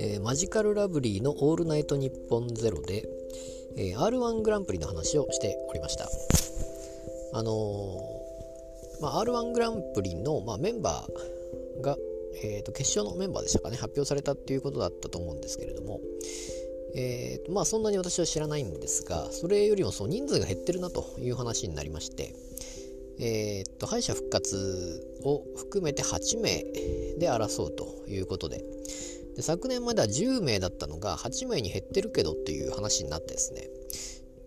[0.00, 3.06] えー、マジカルラブリーの「オールナイトニッポンゼロで、
[3.76, 6.08] えー、R1 グランプリの話をしておりました。
[7.34, 11.98] あのー、まあ、R1 グランプリの、まあ、メンバーが、
[12.42, 16.00] えーと、決勝のメンバーでしたかね発表されたっていうことだったと思うんですけれども、
[16.94, 22.34] えーとまあ、そんなに私は知らないんですがそれよりもその人数が減ってるなという話になりまして、
[23.18, 26.62] えーと敗者復活を含めて8名
[27.18, 28.64] で争うということで。
[29.36, 33.68] で昨年までは10名だったのが8名に減ってるけどっていう話になってですね。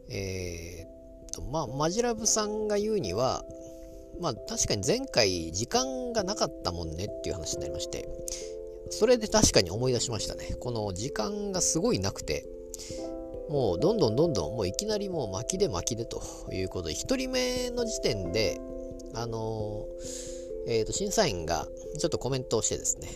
[0.09, 3.43] えー、っとまあマジラブさんが言うには
[4.19, 8.07] まあ確かに前回時間がなかったもんねっていう話になりまして。
[8.89, 10.55] それで確かに思い出しましたね。
[10.59, 12.45] この時間がすごいなくて。
[13.49, 18.59] もうどんどんどんどんもういきなりもう巻きで巻きでということで1人目の時点で
[19.13, 19.85] あの
[20.67, 21.65] えー、と審査員が
[21.97, 23.07] ちょっとコメントをしてですね。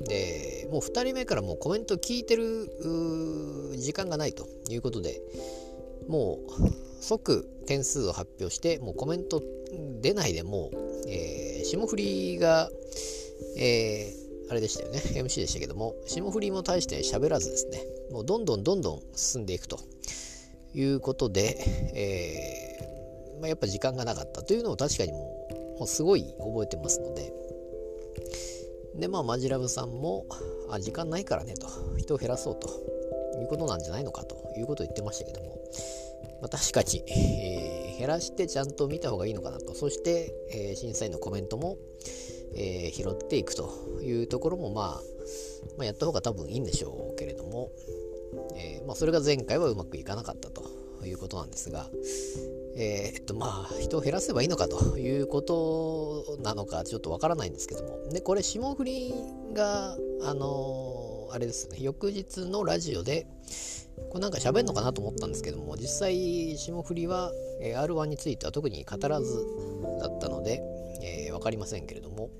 [0.00, 2.70] でもう2人目からもうコメント聞いてる
[3.76, 5.20] 時間がないということで
[6.08, 9.42] もう即点数を発表してもうコメント
[10.00, 10.76] 出ないでもう、
[11.08, 12.70] えー、霜降りが、
[13.58, 14.98] えー、あれでしたよね。
[15.14, 15.94] MC でしたけども。
[16.06, 17.82] 霜降りも大して喋らずですね。
[18.10, 19.78] もうどんどんどんどん進んでいくと
[20.74, 21.56] いうことで、
[21.94, 24.42] えーまあ、やっぱ時間がなかった。
[24.42, 27.32] というのを確かにもうもうすごい覚えてますので。
[28.96, 30.26] で、まあ、マジラブさんも、
[30.70, 32.68] あ、時間ないからねと、人を減らそうと
[33.40, 35.56] いうことなんじゃないのかということを言ってましたけども、
[36.42, 41.78] まあ、確かに、えー、減らしてちゃんと見た方がいいのかなと、そして、えー、審査員のコメントも、
[42.54, 45.00] えー、拾っていくというところも、まあ、
[45.76, 47.70] まあ、やった方が多分いいんでしょうけれども、
[48.56, 50.62] えまあ、それが前回はうまくいかなかったと
[51.06, 51.88] いうことなんですが、
[52.76, 59.14] えー、っとまあ人を減らせばいいのかということなのかちょっとわからないんですけどもでこれ霜降り
[59.52, 63.26] があのー、あれですね翌日のラジオで
[64.10, 69.46] これなんか喋るのかなと思ったんですけども実際霜降りは、えー、R1 については特に語らず
[70.00, 70.62] だったので、
[71.40, 72.30] 分かりませんけれども、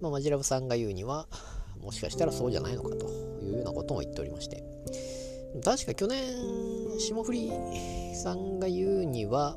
[0.00, 1.26] まあ、マジラブさんが言うには
[1.80, 3.08] もしかしたらそうじゃないのかと
[3.42, 4.62] いうようなことも言っておりまして。
[5.64, 6.34] 確か去年
[6.98, 7.52] 霜降り
[8.16, 9.56] さんが言うには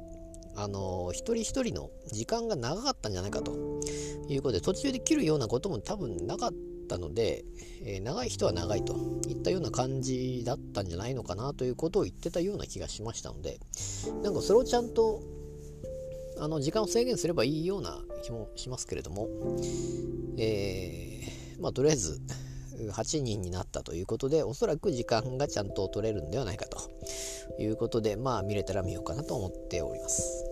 [0.56, 3.82] あの一人一人の時間が長かったんじゃないかと。
[4.34, 6.52] いうことで途中で切るようなことも多分なかっ
[6.90, 7.46] たので、
[7.84, 8.96] えー、長い人は長いと
[9.28, 13.60] いったような感じだったんじゃないのかなということを言ってたような気がしましたので
[14.24, 15.22] なんかそれをちゃんと
[16.40, 19.28] あの時間を制限すればいいような気もしますけれども、
[20.38, 22.22] えー、まあとりあえず
[22.78, 26.80] 8人になったということでおそらく時間がちゃんと取れるんではないかと
[27.59, 30.47] いうことでまあ見れたら見ようかなと思っております。